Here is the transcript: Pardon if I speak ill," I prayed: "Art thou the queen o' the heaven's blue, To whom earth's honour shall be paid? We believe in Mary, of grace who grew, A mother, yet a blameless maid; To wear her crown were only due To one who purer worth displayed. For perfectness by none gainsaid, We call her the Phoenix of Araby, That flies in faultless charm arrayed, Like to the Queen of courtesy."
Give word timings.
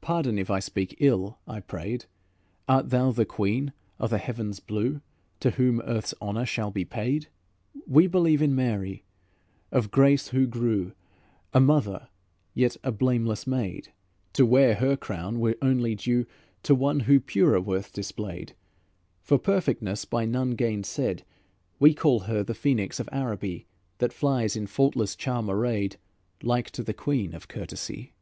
Pardon 0.00 0.38
if 0.38 0.48
I 0.50 0.58
speak 0.58 0.96
ill," 1.00 1.38
I 1.46 1.60
prayed: 1.60 2.06
"Art 2.66 2.88
thou 2.88 3.10
the 3.12 3.26
queen 3.26 3.74
o' 4.00 4.06
the 4.06 4.16
heaven's 4.16 4.58
blue, 4.58 5.02
To 5.40 5.50
whom 5.50 5.82
earth's 5.82 6.14
honour 6.22 6.46
shall 6.46 6.70
be 6.70 6.86
paid? 6.86 7.28
We 7.86 8.06
believe 8.06 8.40
in 8.40 8.54
Mary, 8.54 9.04
of 9.70 9.90
grace 9.90 10.28
who 10.28 10.46
grew, 10.46 10.94
A 11.52 11.60
mother, 11.60 12.08
yet 12.54 12.78
a 12.82 12.90
blameless 12.90 13.46
maid; 13.46 13.92
To 14.32 14.46
wear 14.46 14.76
her 14.76 14.96
crown 14.96 15.40
were 15.40 15.58
only 15.60 15.94
due 15.94 16.24
To 16.62 16.74
one 16.74 17.00
who 17.00 17.20
purer 17.20 17.60
worth 17.60 17.92
displayed. 17.92 18.54
For 19.20 19.36
perfectness 19.38 20.06
by 20.06 20.24
none 20.24 20.52
gainsaid, 20.56 21.22
We 21.78 21.92
call 21.92 22.20
her 22.20 22.42
the 22.42 22.54
Phoenix 22.54 22.98
of 22.98 23.10
Araby, 23.12 23.66
That 23.98 24.14
flies 24.14 24.56
in 24.56 24.68
faultless 24.68 25.14
charm 25.14 25.50
arrayed, 25.50 25.98
Like 26.42 26.70
to 26.70 26.82
the 26.82 26.94
Queen 26.94 27.34
of 27.34 27.46
courtesy." 27.46 28.14